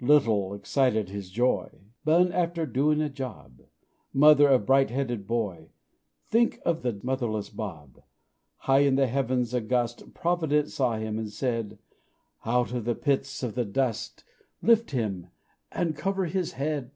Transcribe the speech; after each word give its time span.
Little 0.00 0.54
excited 0.54 1.08
his 1.08 1.30
joy 1.32 1.68
Bun 2.04 2.30
after 2.30 2.64
doing 2.64 3.00
a 3.02 3.08
job; 3.10 3.60
Mother 4.12 4.46
of 4.48 4.64
bright 4.64 4.90
headed 4.90 5.26
boy, 5.26 5.70
Think 6.28 6.60
of 6.64 6.82
the 6.82 7.00
motherless 7.02 7.48
Bob! 7.50 8.00
High 8.58 8.86
in 8.86 8.94
the 8.94 9.08
heavens 9.08 9.52
august 9.52 10.14
Providence 10.14 10.74
saw 10.74 10.96
him, 10.96 11.18
and 11.18 11.28
said 11.28 11.80
"_Out 12.46 12.72
of 12.72 12.84
the 12.84 12.94
pits 12.94 13.42
of 13.42 13.56
the 13.56 13.64
dust 13.64 14.22
Lift 14.62 14.92
him, 14.92 15.26
and 15.72 15.96
cover 15.96 16.26
his 16.26 16.52
head. 16.52 16.92